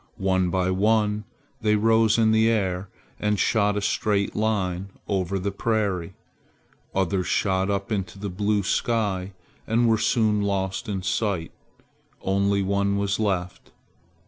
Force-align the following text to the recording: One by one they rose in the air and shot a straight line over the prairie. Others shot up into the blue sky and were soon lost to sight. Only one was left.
One 0.17 0.49
by 0.49 0.71
one 0.71 1.25
they 1.61 1.75
rose 1.75 2.17
in 2.17 2.31
the 2.31 2.49
air 2.49 2.89
and 3.19 3.39
shot 3.39 3.77
a 3.77 3.81
straight 3.81 4.35
line 4.35 4.89
over 5.07 5.37
the 5.37 5.51
prairie. 5.51 6.15
Others 6.95 7.27
shot 7.27 7.69
up 7.69 7.91
into 7.91 8.17
the 8.17 8.27
blue 8.31 8.63
sky 8.63 9.33
and 9.67 9.87
were 9.87 9.99
soon 9.99 10.41
lost 10.41 10.85
to 10.87 11.03
sight. 11.03 11.51
Only 12.19 12.63
one 12.63 12.97
was 12.97 13.19
left. 13.19 13.69